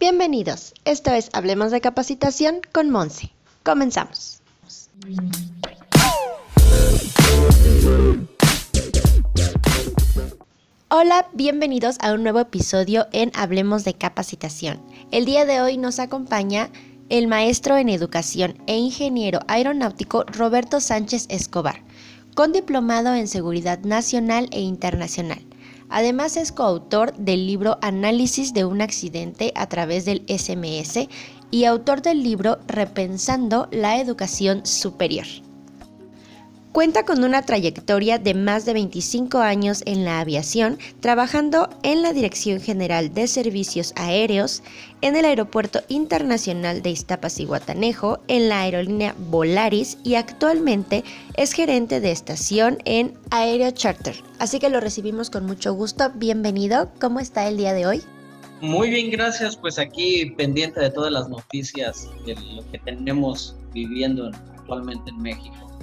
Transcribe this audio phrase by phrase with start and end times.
[0.00, 3.30] Bienvenidos, esto es Hablemos de Capacitación con Monse.
[3.62, 4.42] Comenzamos.
[10.88, 14.82] Hola, bienvenidos a un nuevo episodio en Hablemos de Capacitación.
[15.10, 16.70] El día de hoy nos acompaña
[17.08, 21.82] el maestro en educación e ingeniero aeronáutico Roberto Sánchez Escobar,
[22.34, 25.44] con diplomado en seguridad nacional e internacional.
[25.90, 31.08] Además es coautor del libro Análisis de un accidente a través del SMS
[31.50, 35.26] y autor del libro Repensando la Educación Superior.
[36.74, 42.12] Cuenta con una trayectoria de más de 25 años en la aviación, trabajando en la
[42.12, 44.60] Dirección General de Servicios Aéreos,
[45.00, 51.04] en el Aeropuerto Internacional de Iztapas y Guatanejo, en la aerolínea Volaris y actualmente
[51.36, 54.16] es gerente de estación en Aéreo Charter.
[54.40, 56.10] Así que lo recibimos con mucho gusto.
[56.16, 56.90] Bienvenido.
[57.00, 58.02] ¿Cómo está el día de hoy?
[58.60, 59.56] Muy bien, gracias.
[59.56, 65.73] Pues aquí pendiente de todas las noticias de lo que tenemos viviendo actualmente en México.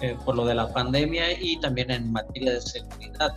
[0.00, 3.34] Eh, por lo de la pandemia y también en materia de seguridad.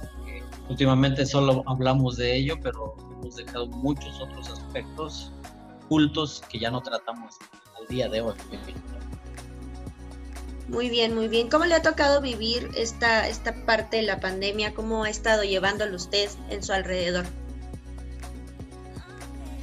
[0.70, 5.34] últimamente solo hablamos de ello, pero hemos dejado muchos otros aspectos
[5.86, 7.36] ocultos que ya no tratamos
[7.78, 8.36] al día de hoy.
[10.70, 11.50] Muy bien, muy bien.
[11.50, 14.74] ¿Cómo le ha tocado vivir esta, esta parte de la pandemia?
[14.74, 17.26] ¿Cómo ha estado llevándolo usted en su alrededor?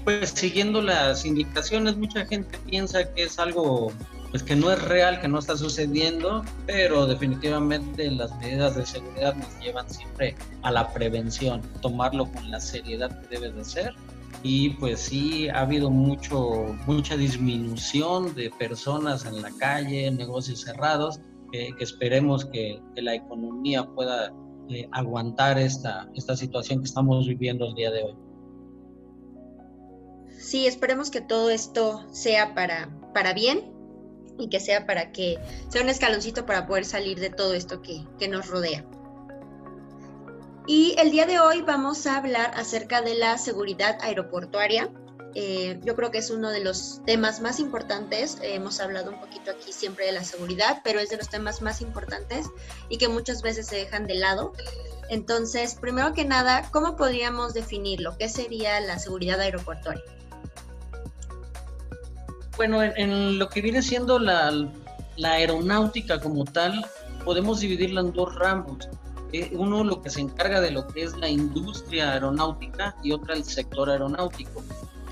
[0.05, 3.91] Pues siguiendo las indicaciones, mucha gente piensa que es algo
[4.31, 9.35] pues que no es real, que no está sucediendo, pero definitivamente las medidas de seguridad
[9.35, 13.95] nos llevan siempre a la prevención, tomarlo con la seriedad que debe de ser.
[14.43, 21.21] Y pues sí, ha habido mucho, mucha disminución de personas en la calle, negocios cerrados,
[21.51, 24.33] que esperemos que, la economía pueda
[24.69, 28.15] eh, aguantar esta, esta situación que estamos viviendo el día de hoy.
[30.39, 33.70] Sí, esperemos que todo esto sea para, para bien
[34.41, 38.29] y que sea para que sea un escaloncito para poder salir de todo esto que,
[38.29, 38.85] nos rodea.
[40.67, 44.91] Y el día de hoy vamos a hablar acerca de la seguridad aeroportuaria.
[45.35, 48.39] Eh, yo creo que es uno de los temas más importantes.
[48.43, 51.81] hemos hablado un poquito aquí siempre de la seguridad, pero es de los temas más
[51.81, 52.47] importantes
[52.89, 54.53] y que muchas veces se dejan de lado.
[55.09, 58.17] Entonces, primero que nada, ¿cómo podríamos definirlo?
[58.17, 60.05] ¿Qué sería la seguridad aeroportuaria?
[62.61, 64.53] Bueno, en, lo que viene siendo la,
[65.25, 66.85] aeronáutica como tal,
[67.25, 68.87] podemos dividirla en dos ramos.
[69.33, 73.35] Eh, uno lo que se encarga de lo que es la industria aeronáutica y otra
[73.35, 74.63] el sector aeronáutico.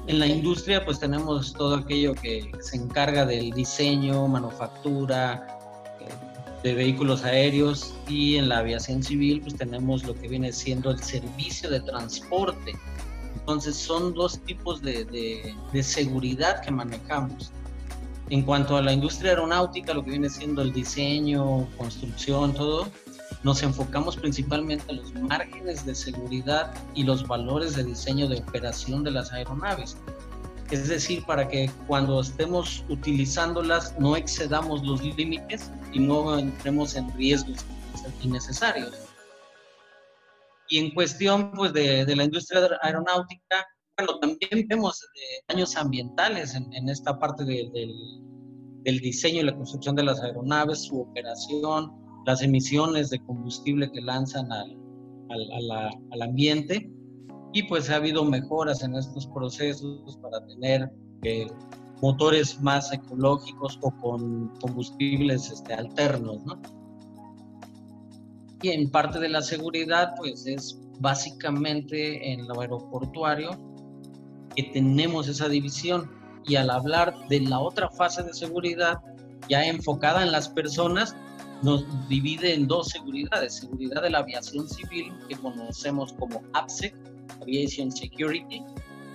[0.09, 5.59] En la industria pues tenemos todo aquello que se encarga del diseño, manufactura
[6.01, 10.91] eh, de vehículos aéreos y en la aviación civil pues tenemos lo que viene siendo
[10.91, 12.75] el servicio de transporte
[13.35, 17.51] entonces son dos tipos de, seguridad que manejamos.
[18.31, 22.89] En cuanto a la industria aeronáutica, lo que viene siendo el diseño, construcción, todo,
[23.43, 29.03] nos enfocamos principalmente en los márgenes de seguridad y los valores de diseño de operación
[29.03, 29.97] de las aeronaves.
[30.71, 37.11] Es decir, para que cuando estemos utilizándolas no excedamos los límites y no entremos en
[37.17, 37.65] riesgos
[38.23, 39.08] innecesarios.
[40.69, 46.55] Y en cuestión pues, de, de la industria aeronáutica, bueno, también vemos eh, daños ambientales
[46.55, 51.93] en, en esta parte del, del, diseño y la construcción de las aeronaves, su operación,
[52.27, 54.77] las emisiones de combustible que lanzan al,
[55.31, 56.91] al, al ambiente.
[57.53, 60.93] Y pues ha habido mejoras en estos procesos para tener
[61.23, 61.47] eh,
[62.01, 66.61] motores más ecológicos o con combustibles este, alternos, ¿no?
[68.63, 73.51] Y en parte de la seguridad, pues es básicamente en lo aeroportuario
[74.55, 76.11] que tenemos esa división.
[76.47, 78.99] Y al hablar de la otra fase de seguridad,
[79.49, 81.15] ya enfocada en las personas,
[81.63, 83.57] nos divide en dos seguridades.
[83.57, 86.95] Seguridad de la aviación civil, que conocemos como APSEC,
[87.43, 88.63] Aviation Security,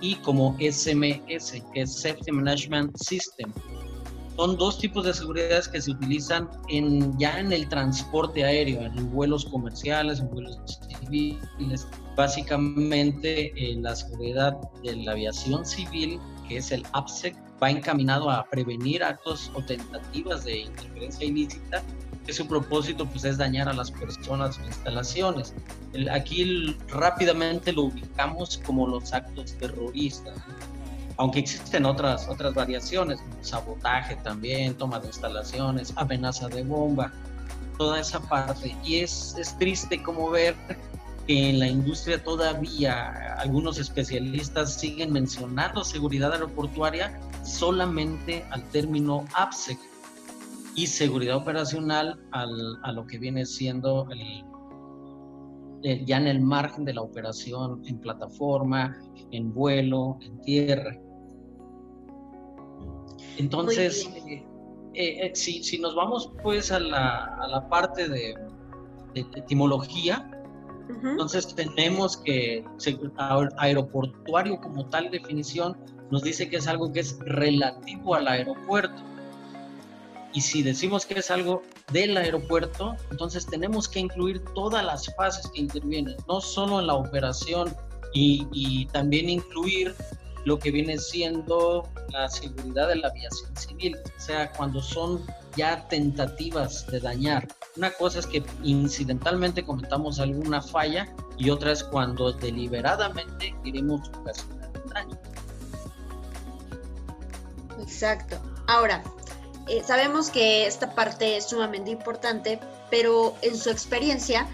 [0.00, 3.52] y como SMS, que es Safety Management System,
[4.36, 9.10] son dos tipos de seguridad que se utilizan en, ya en el transporte aéreo, en
[9.12, 10.58] vuelos comerciales, en vuelos
[11.00, 11.86] civiles.
[12.16, 18.44] Básicamente, eh, la seguridad de la aviación civil, que es el APSEC, va encaminado a
[18.50, 21.82] prevenir actos o tentativas de interferencia ilícita
[22.26, 25.54] que su propósito pues, es dañar a las personas o instalaciones.
[26.10, 30.34] aquí rápidamente lo ubicamos como los actos terroristas
[31.16, 37.12] aunque existen otras, otras variaciones, sabotaje también, toma de instalaciones, amenaza de bomba.
[37.78, 38.76] toda esa parte.
[38.84, 40.54] Y es, es triste como ver
[41.26, 49.78] que en la industria todavía algunos especialistas siguen mencionando seguridad aeroportuaria solamente al término APSEC
[50.76, 54.44] y seguridad operacional al, a lo que viene siendo el,
[56.04, 58.96] ya en el margen de la operación en plataforma,
[59.30, 60.98] en vuelo, en tierra.
[63.38, 64.44] Entonces, eh,
[64.94, 68.34] eh, si, si, nos vamos pues a la, a la parte de,
[69.14, 70.30] de etimología,
[71.02, 72.64] entonces tenemos que
[73.56, 75.76] aeroportuario como tal definición
[76.10, 79.02] nos dice que es algo que es relativo al aeropuerto.
[80.32, 85.48] Y si decimos que es algo del aeropuerto, entonces tenemos que incluir todas las fases
[85.52, 87.74] que intervienen, no solo en la operación
[88.12, 89.94] y, y también incluir
[90.44, 95.24] lo que viene siendo la seguridad de la aviación civil, o sea, cuando son
[95.56, 97.48] ya tentativas de dañar.
[97.76, 101.06] Una cosa es que incidentalmente cometamos alguna falla
[101.36, 105.18] y otra es cuando deliberadamente queremos ocasionar un daño.
[107.80, 108.36] Exacto.
[108.66, 109.02] Ahora,
[109.68, 112.58] eh, sabemos que esta parte es sumamente importante,
[112.90, 114.46] pero en su experiencia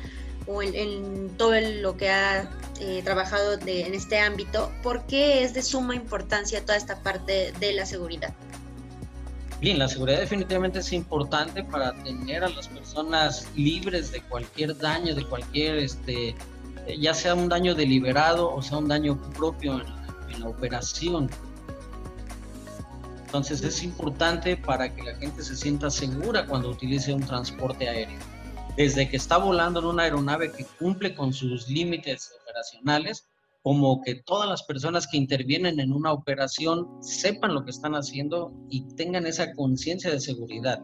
[0.47, 2.49] o en, todo lo que ha
[2.81, 7.73] eh, trabajado en este ámbito, ¿por qué es de suma importancia toda esta parte de
[7.73, 8.35] la seguridad?
[9.61, 15.15] Bien, la seguridad definitivamente es importante para tener a las personas libres de cualquier daño,
[15.15, 16.35] de cualquier, este,
[16.99, 19.83] ya sea un daño deliberado o sea un daño propio
[20.31, 21.29] en la, operación.
[23.27, 28.19] Entonces es importante para que la gente se sienta segura cuando utilice un transporte aéreo.
[28.79, 33.29] Desde que está volando en una aeronave que cumple con sus límites operacionales
[33.63, 38.53] como que todas las personas que intervienen en una operación sepan lo que están haciendo
[38.71, 40.83] y tengan esa conciencia de seguridad.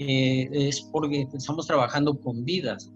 [0.00, 2.92] Eh, es porque estamos trabajando con vidas.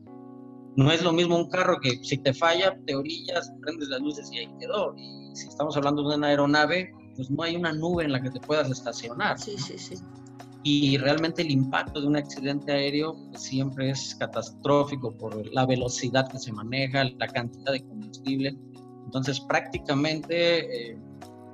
[0.77, 4.31] No es lo mismo un carro que si te falla, te orillas, prendes las luces
[4.33, 4.95] y ahí quedó.
[4.97, 8.31] Y si estamos hablando de una aeronave, pues no hay una nube en la que
[8.31, 9.39] te puedas estacionar.
[9.39, 9.97] Sí, sí, sí.
[10.65, 16.29] Y realmente el impacto de un accidente aéreo pues, siempre es catastrófico por la velocidad
[16.31, 18.57] que se maneja, la cantidad de combustible
[19.13, 20.99] entonces prácticamente eh,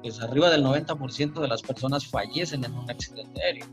[0.00, 3.66] pues arriba del 90% de las personas fallecen en un accidente aéreo.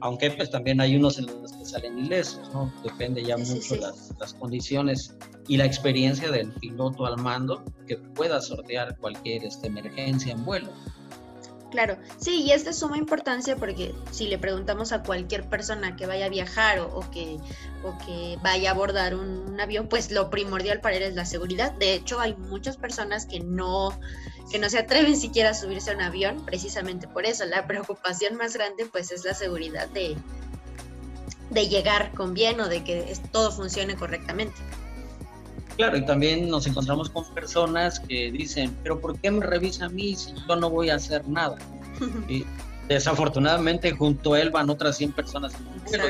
[0.00, 2.72] Aunque pues también hay unos en los que salen ilesos, ¿no?
[2.82, 5.14] Depende ya mucho Las, las condiciones
[5.46, 10.70] y la experiencia del piloto al mando que pueda sortear cualquier este, emergencia en vuelo.
[11.70, 16.06] Claro, sí, y es de suma importancia porque si le preguntamos a cualquier persona que
[16.06, 17.36] vaya a viajar o, que,
[17.82, 21.72] o que vaya a abordar un, avión, pues lo primordial para él es la seguridad.
[21.72, 23.98] De hecho, hay muchas personas que no,
[24.50, 27.44] que no se atreven siquiera a subirse a un avión precisamente por eso.
[27.44, 30.16] La preocupación más grande pues es la seguridad de,
[31.50, 34.56] de llegar con bien o de que todo funcione correctamente.
[35.78, 39.88] Claro, y también nos encontramos con personas que dicen, pero ¿por qué me revisa a
[39.88, 41.56] mí si yo no voy a hacer nada?
[42.28, 42.44] y
[42.88, 45.52] desafortunadamente junto a él van otras 100 personas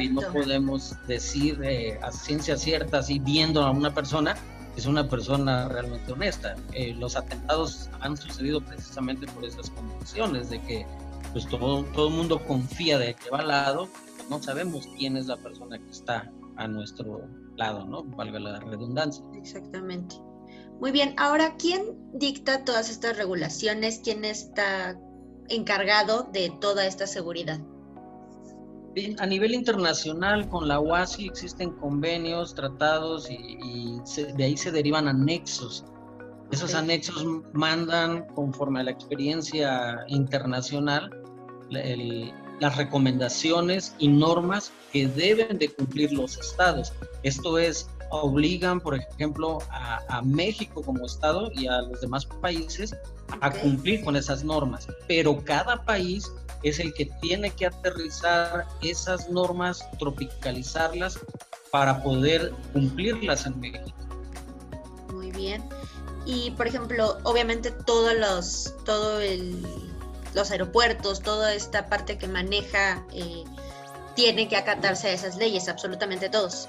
[0.01, 4.37] y no podemos decir eh, a ciencia cierta, así viendo a una persona,
[4.75, 6.57] que es una persona realmente honesta.
[6.73, 10.87] Eh, los atentados han sucedido precisamente por esas condiciones, de que
[11.33, 13.87] pues todo, todo el mundo confía de que va al lado,
[14.31, 17.23] no sabemos quién es la persona que está a nuestro
[17.57, 18.05] lado, ¿no?
[18.05, 19.25] Valga la redundancia.
[19.35, 20.17] Exactamente.
[20.81, 21.83] Muy bien, ahora, ¿quién
[22.13, 24.01] dicta todas estas regulaciones?
[24.03, 24.99] ¿Quién está
[25.49, 27.59] encargado de toda esta seguridad?
[28.95, 34.01] Bien, a nivel internacional, con la OASI existen convenios, tratados y,
[34.37, 35.85] de ahí se derivan anexos.
[36.51, 41.11] Esos anexos mandan, conforme a la experiencia internacional,
[41.71, 46.93] el, las recomendaciones y normas que deben de cumplir los estados.
[47.23, 52.95] Esto es, obligan, por ejemplo, a, México como estado y a los demás países
[53.41, 56.31] a cumplir con esas normas, pero cada país
[56.63, 61.21] es el que tiene que aterrizar esas normas, tropicalizarlas
[61.71, 63.93] para poder cumplirlas en México.
[65.13, 65.63] Muy bien.
[66.27, 69.63] Y por ejemplo, obviamente todos los, todo el
[70.35, 73.45] los aeropuertos, toda esta parte que maneja, eh,
[74.15, 76.69] tiene que acatarse a esas leyes, absolutamente todos.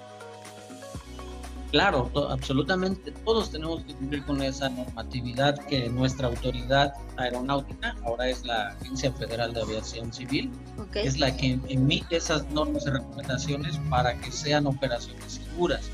[1.71, 8.43] Claro, absolutamente todos tenemos que cumplir con esa normatividad que nuestra autoridad aeronáutica, ahora es
[8.43, 10.51] la Agencia Federal de Aviación Civil,
[10.95, 15.91] es la que emite esas normas y recomendaciones para que sean operaciones seguras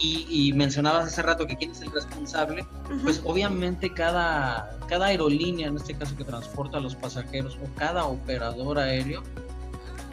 [0.00, 2.64] y, mencionabas hace rato que quién es el responsable,
[3.02, 8.06] pues obviamente cada, cada aerolínea, en este caso que transporta a los pasajeros, o cada
[8.06, 9.22] operador aéreo,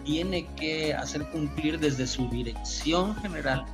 [0.03, 3.65] tiene que hacer cumplir desde su dirección general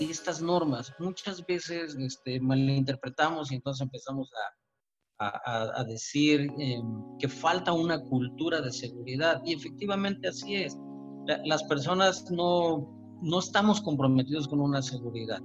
[0.00, 0.92] estas normas.
[0.98, 8.60] Muchas veces este, malinterpretamos y entonces empezamos a, a, decir em, que falta una cultura
[8.60, 10.76] de seguridad y efectivamente así es.
[11.44, 15.40] las personas no, no estamos comprometidos con una seguridad.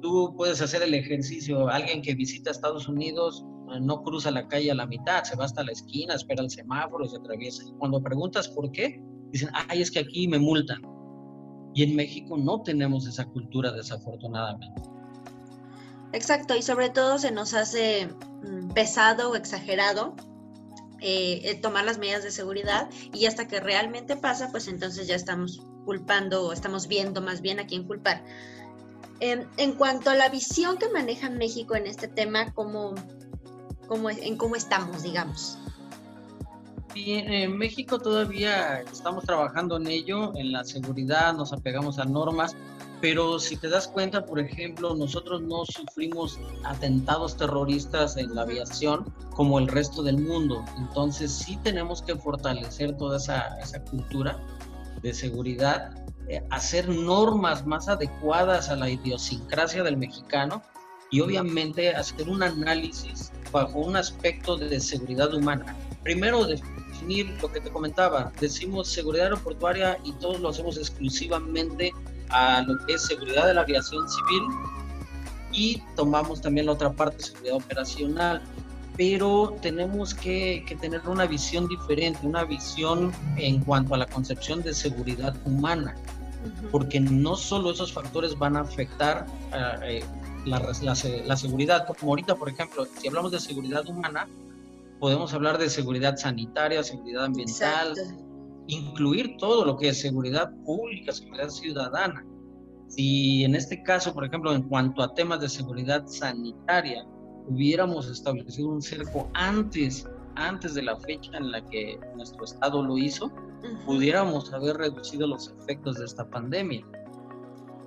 [0.00, 4.70] Tú puedes hacer el ejercicio, alguien que visita Estados Unidos eh, no cruza la calle
[4.70, 7.64] a la mitad, se va hasta la esquina, espera el semáforo se atraviesa.
[7.78, 9.00] Cuando preguntas por qué,
[9.30, 10.80] dicen, ay, es que aquí me multan.
[11.74, 14.82] Y en México no tenemos esa cultura, desafortunadamente.
[16.12, 18.08] Exacto, y sobre todo se nos hace
[18.42, 20.14] mm, pesado o exagerado
[21.00, 25.66] eh, tomar las medidas de seguridad y hasta que realmente pasa, pues entonces ya estamos
[25.84, 28.24] culpando o estamos viendo más bien a quién culpar.
[29.20, 32.94] en cuanto a la visión que maneja México en este tema, ¿cómo,
[33.86, 35.58] cómo, en cómo estamos, digamos?
[36.94, 42.54] en México todavía estamos trabajando en ello, en la seguridad, nos apegamos a normas,
[43.00, 49.12] pero si te das cuenta, por ejemplo, nosotros no sufrimos atentados terroristas en la aviación
[49.34, 50.64] como el resto del mundo.
[50.78, 54.38] Entonces sí tenemos que fortalecer toda esa, esa cultura
[55.02, 55.94] de seguridad,
[56.28, 60.62] eh, hacer normas más adecuadas a la idiosincrasia del mexicano
[61.10, 65.76] y obviamente hacer un análisis bajo un aspecto de seguridad humana.
[66.02, 66.46] Primero,
[67.40, 68.32] lo que te comentaba.
[68.40, 71.92] Decimos seguridad aeroportuaria y todos lo hacemos exclusivamente
[72.30, 74.42] a lo que es seguridad de la aviación civil
[75.52, 78.42] y tomamos también la otra parte, seguridad operacional.
[78.96, 84.62] Pero tenemos que, que tener una visión diferente, una visión en cuanto a la concepción
[84.62, 85.94] de seguridad humana,
[86.70, 89.26] porque no solo esos factores van a afectar
[89.82, 90.04] eh,
[90.44, 94.28] la, la, la seguridad, como ahorita, por ejemplo, si hablamos de seguridad humana,
[95.00, 97.94] podemos hablar de seguridad sanitaria, seguridad ambiental,
[98.66, 102.24] incluir todo lo que es seguridad pública, seguridad ciudadana.
[102.88, 107.04] Si en este caso, por ejemplo, en cuanto a temas de seguridad sanitaria,
[107.48, 110.06] hubiéramos establecido un cerco antes,
[110.36, 113.30] antes de la fecha en la que nuestro Estado lo hizo,
[113.84, 116.86] pudiéramos haber reducido los efectos de esta pandemia.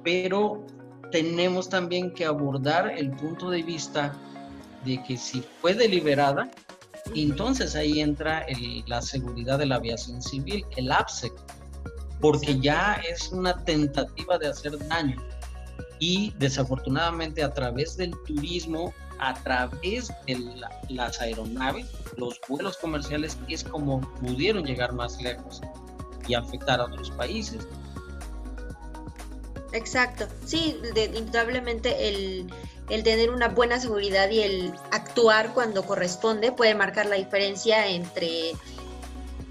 [0.04, 0.66] Pero
[1.12, 4.14] tenemos también que abordar el punto de vista
[4.84, 6.50] de que si fue deliberada,
[7.16, 8.46] entonces ahí entra
[8.88, 11.34] la seguridad de la aviación civil, el APSEC,
[12.20, 15.18] porque ya es una tentativa de hacer daño.
[16.00, 20.40] Y desafortunadamente a través del turismo, a través de
[20.90, 25.62] las aeronaves, los vuelos comerciales, es como pudieron llegar más lejos
[26.28, 27.68] y afectar a otros países.
[29.72, 30.78] Exacto, sí,
[31.16, 32.48] indudablemente el,
[32.90, 38.54] el tener una buena seguridad y el actuar cuando corresponde puede marcar la diferencia entre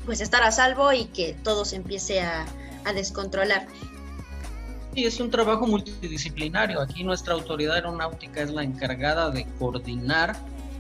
[0.05, 2.47] pues estar a salvo y que todo se empiece a,
[2.95, 3.67] descontrolar.
[4.95, 6.81] Sí, es un trabajo multidisciplinario.
[6.81, 10.37] Aquí nuestra autoridad aeronáutica es la encargada de coordinar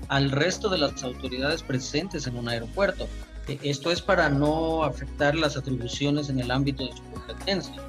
[0.09, 3.09] al resto de las autoridades presentes en un aeropuerto.
[3.49, 7.83] E, esto es para no afectar las atribuciones en el ámbito de su competencia.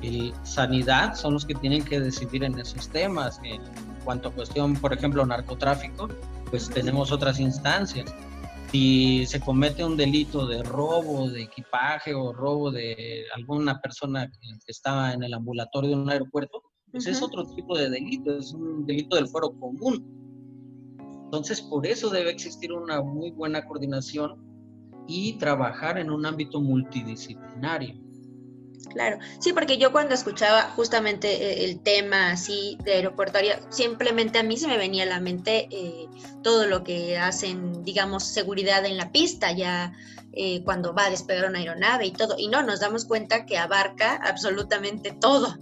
[0.00, 3.40] El sanidad son los que tienen que decidir en esos temas
[4.04, 6.08] cuanto a cuestión, por ejemplo, narcotráfico,
[6.50, 8.14] pues tenemos otras instancias.
[8.70, 14.70] Si se comete un delito de robo de equipaje o robo de alguna persona que
[14.70, 18.84] estaba en el ambulatorio de un aeropuerto, pues es otro tipo de delito, es un
[18.84, 20.18] delito del fuero común.
[21.24, 24.36] Entonces, por eso debe existir una muy buena coordinación
[25.06, 28.07] y trabajar en un ámbito multidisciplinario.
[28.92, 34.42] Claro, sí, porque yo cuando escuchaba justamente eh, el tema así de aeroportuaria, simplemente a
[34.42, 36.08] mí se me venía a la mente eh,
[36.42, 39.92] todo lo que hacen, digamos, seguridad en la pista, ya
[40.32, 43.58] eh, cuando va a despegar una aeronave y todo, y no, nos damos cuenta que
[43.58, 45.56] abarca absolutamente todo.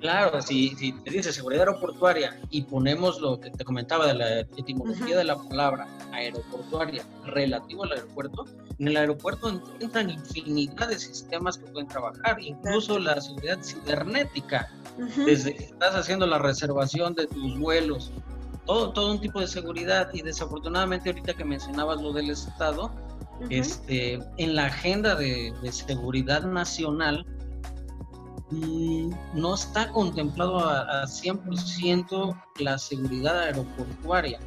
[0.00, 4.40] Claro, si, si te dice seguridad aeroportuaria y ponemos lo que te comentaba de la
[4.40, 8.44] etimología de la palabra aeroportuaria relativo al aeropuerto,
[8.82, 14.68] en el aeropuerto entran infinidad de sistemas que pueden trabajar, incluso la seguridad cibernética,
[15.24, 18.10] desde que estás haciendo la reservación de tus vuelos,
[18.66, 22.92] todo, todo un tipo de seguridad y desafortunadamente ahorita que mencionabas lo del Estado,
[23.50, 27.24] este, en la agenda de, de seguridad nacional,
[28.52, 34.38] Mm, no está contemplado a, 100% la seguridad aeroportuaria.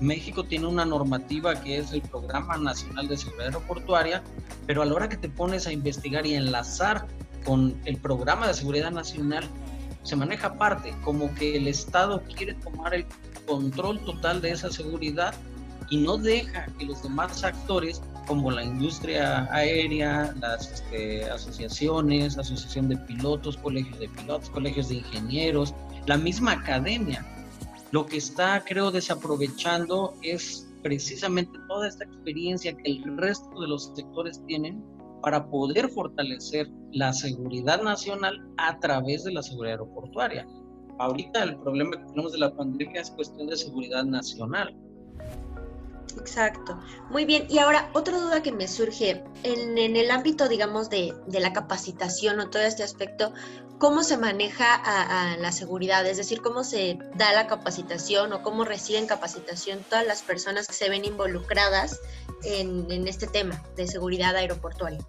[0.00, 4.22] México tiene una normativa que es el Programa Nacional de Seguridad Aeroportuaria,
[4.66, 7.06] pero a la hora que te pones a investigar y enlazar
[7.44, 9.44] con el Programa de Seguridad Nacional,
[10.02, 13.06] se maneja aparte, como que el Estado quiere tomar el
[13.46, 15.34] control total de esa seguridad
[15.90, 22.88] y no deja que los demás actores como la industria aérea, las este, asociaciones, asociación
[22.88, 25.74] de pilotos, colegios de pilotos, colegios de ingenieros,
[26.06, 27.24] la misma academia.
[27.90, 33.92] Lo que está, creo, desaprovechando es precisamente toda esta experiencia que el resto de los
[33.94, 34.84] sectores tienen
[35.22, 40.46] para poder fortalecer la seguridad nacional a través de la seguridad aeroportuaria.
[40.98, 44.76] Ahorita el problema que tenemos de la pandemia es cuestión de seguridad nacional
[46.16, 46.80] Exacto.
[47.10, 47.46] Muy bien.
[47.48, 52.50] Y ahora, otra duda que me surge, en, el ámbito, digamos, de, la capacitación o
[52.50, 53.32] todo este aspecto,
[53.78, 56.06] ¿cómo se maneja la seguridad?
[56.06, 60.74] Es decir, ¿cómo se da la capacitación o cómo reciben capacitación todas las personas que
[60.74, 62.00] se ven involucradas
[62.44, 65.00] en, en este tema de seguridad aeroportuaria?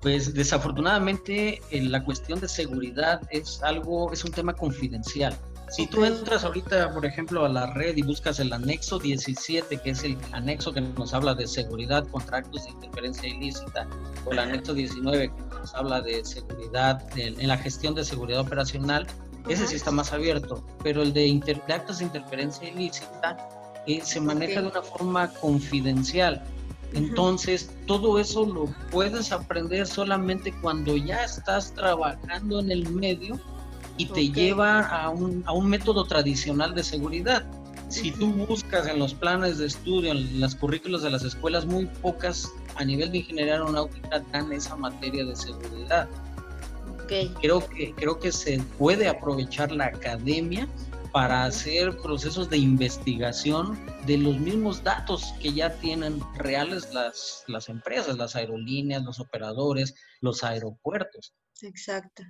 [0.00, 5.38] Pues desafortunadamente la cuestión de seguridad es algo, es un tema confidencial.
[5.72, 9.90] Si tú entras ahorita, por ejemplo, a la red y buscas el anexo 17, que
[9.90, 13.88] es el anexo que nos habla de seguridad contra actos de interferencia ilícita,
[14.26, 19.06] o el anexo 19, que nos habla de seguridad en, la gestión de seguridad operacional,
[19.48, 23.38] ese sí está más abierto, pero el de, actos de interferencia ilícita
[23.86, 26.44] eh, se maneja de una forma confidencial.
[26.92, 33.40] Entonces, todo eso lo puedes aprender solamente cuando ya estás trabajando en el medio
[33.96, 37.44] y te lleva a un, a un método tradicional de seguridad.
[37.88, 41.84] Si tú buscas en los planes de estudio, en las currículos de las escuelas, muy
[41.84, 46.08] pocas a nivel de ingeniería aeronáutica dan esa materia de seguridad.
[47.42, 50.66] Creo, que, creo que se puede aprovechar la academia
[51.12, 57.68] para hacer procesos de investigación de los mismos datos que ya tienen reales las, las
[57.68, 61.34] empresas, las aerolíneas, los operadores, los aeropuertos.
[61.60, 62.22] Exacto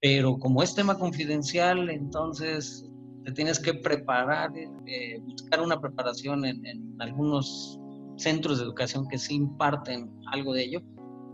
[0.00, 2.88] pero como es tema confidencial, entonces
[3.24, 7.78] te tienes que preparar, eh, buscar una preparación en, algunos
[8.16, 10.82] centros de educación que sí imparten algo de ello,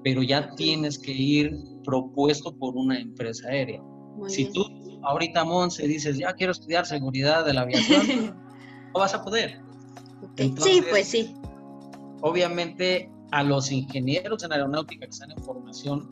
[0.02, 3.82] pero ya tienes que ir propuesto por una empresa aérea.
[4.28, 4.64] si tú
[5.02, 8.36] ahorita, Monse, dices, ya quiero estudiar seguridad de la aviación,
[8.94, 9.60] no vas a poder.
[10.36, 11.34] sí, pues sí.
[12.22, 16.08] Obviamente a los ingenieros en aeronáutica que están en formación,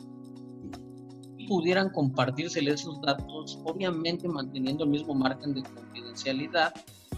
[1.52, 6.72] pudieran compartirse esos datos, obviamente manteniendo el mismo margen de confidencialidad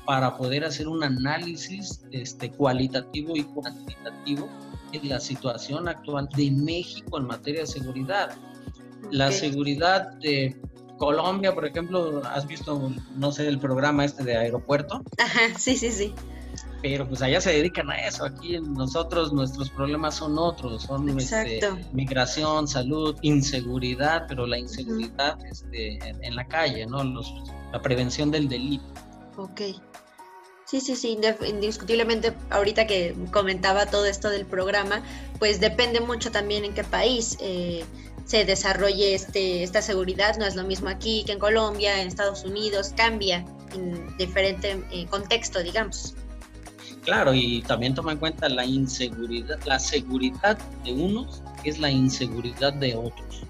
[0.05, 4.49] para poder hacer un análisis este, cualitativo y cuantitativo
[4.93, 8.37] en la situación actual de México en materia de seguridad.
[9.13, 10.57] La seguridad de
[11.05, 15.03] Colombia, por ejemplo, has visto, no sé, el programa este de aeropuerto.
[15.19, 16.15] Ajá, sí, sí, sí
[16.85, 18.27] pero pues allá se dedican a eso.
[18.27, 21.59] Aquí nosotros, nuestros problemas son otros, son este,
[21.95, 27.03] migración, salud, inseguridad, pero la inseguridad este, en, la calle, ¿no?
[27.03, 28.85] la prevención del delito.
[29.39, 29.63] Ok.
[30.67, 35.03] Sí, sí, sí, indiscutiblemente ahorita que comentaba todo esto del programa,
[35.39, 37.83] pues depende mucho también en qué país eh,
[38.25, 40.37] se desarrolle este, esta seguridad.
[40.39, 45.07] No es lo mismo aquí que en Colombia, en Estados Unidos, cambia en diferente eh,
[45.07, 46.15] contexto, digamos.
[47.03, 52.73] Claro, y también toma en cuenta la inseguridad, la seguridad de unos es la inseguridad
[52.73, 53.43] de otros.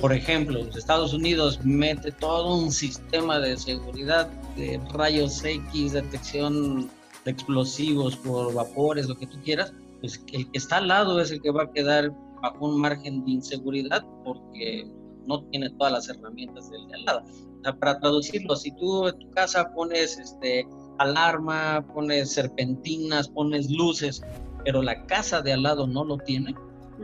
[0.00, 6.90] Por ejemplo, los Estados Unidos mete todo un sistema de seguridad de rayos X, detección
[7.24, 11.30] de explosivos por vapores, lo que tú quieras, pues el que está al lado es
[11.30, 14.90] el que va a quedar bajo un margen de inseguridad porque
[15.26, 17.22] no tiene todas las herramientas del de al lado.
[17.58, 20.66] O sea, para traducirlo, si tú en tu casa pones este
[20.98, 24.22] alarma, pones serpentinas, pones luces,
[24.64, 26.54] pero la casa de al lado no lo tiene,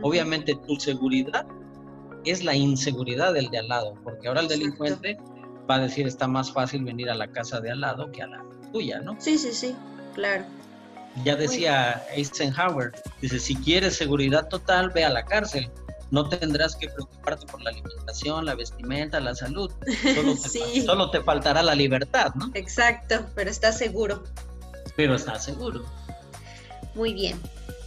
[0.01, 1.45] obviamente tu seguridad
[2.25, 5.17] es la inseguridad del de al lado, porque ahora el delincuente
[5.69, 8.27] va a decir está más fácil venir a la casa de al lado que a
[8.27, 9.15] la tuya, ¿no?
[9.19, 9.75] Sí, sí, sí,
[10.15, 10.45] claro.
[11.23, 15.69] Ya decía Eisenhower, dice, si quieres seguridad total, ve a la cárcel
[16.13, 19.71] no tendrás que preocuparte por la alimentación, la vestimenta, la salud.
[20.85, 22.51] Solo te, faltará la libertad, ¿no?
[22.53, 24.23] Exacto, pero estás seguro.
[24.95, 25.83] Pero estás seguro.
[26.93, 27.41] Muy bien.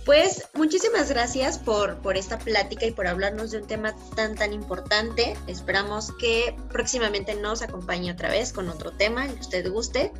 [0.04, 4.52] Pues muchísimas gracias por, por esta plática y por hablarnos de un tema tan tan
[4.52, 5.36] importante.
[5.46, 10.12] Esperamos que próximamente nos acompañe otra vez con otro tema que usted guste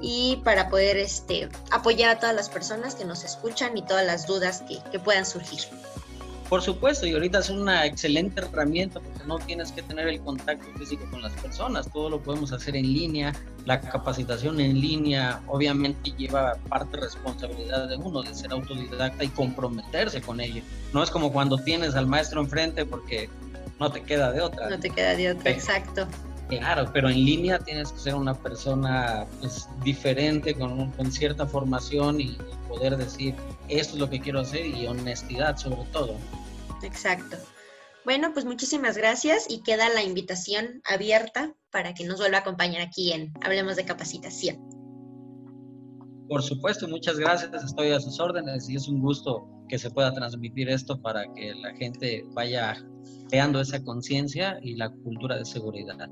[0.00, 4.26] y para poder este, apoyar a todas las personas que nos escuchan y todas las
[4.26, 5.60] dudas que, que puedan surgir.
[6.48, 10.66] Por supuesto, y ahorita es una excelente herramienta porque no tienes que tener el contacto
[10.78, 13.32] físico con las personas, todo lo podemos hacer en línea,
[13.64, 20.20] la capacitación en línea obviamente lleva parte responsabilidad de uno, de ser autodidacta y comprometerse
[20.20, 20.62] con ello.
[20.92, 23.28] No es como cuando tienes al maestro enfrente porque
[23.80, 24.70] no te queda de otra.
[24.70, 26.06] No te queda de otra, exacto.
[26.48, 32.20] Claro, pero en línea tienes que ser una persona pues, diferente, con, con cierta formación
[32.20, 32.36] y
[32.68, 33.34] poder decir,
[33.68, 36.14] esto es lo que quiero hacer y honestidad sobre todo.
[36.82, 37.36] Exacto.
[38.04, 42.80] Bueno, pues muchísimas gracias y queda la invitación abierta para que nos vuelva a acompañar
[42.80, 44.56] aquí en Hablemos de Capacitación.
[46.28, 50.12] Por supuesto, muchas gracias, estoy a sus órdenes y es un gusto que se pueda
[50.12, 52.76] transmitir esto para que la gente vaya
[53.28, 56.08] creando esa conciencia y la cultura de seguridad.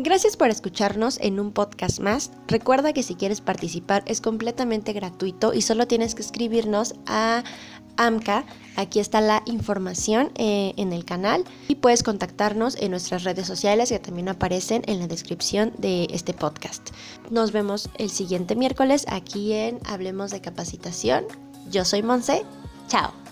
[0.00, 2.30] Gracias por escucharnos en un podcast más.
[2.46, 7.42] Recuerda que si quieres participar es completamente gratuito y solo tienes que escribirnos a
[7.96, 8.44] AMCA.
[8.76, 13.88] Aquí está la información eh, en el canal y puedes contactarnos en nuestras redes sociales
[13.88, 16.90] que también aparecen en la descripción de este podcast.
[17.28, 21.24] Nos vemos el siguiente miércoles aquí en Hablemos de Capacitación.
[21.72, 22.44] Yo soy Monse.
[22.86, 23.27] Chao.